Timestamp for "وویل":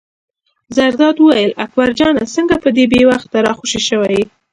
1.19-1.51